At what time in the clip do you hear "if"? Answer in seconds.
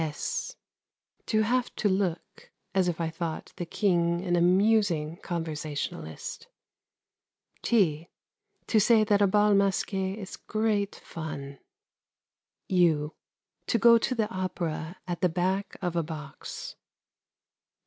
2.87-2.99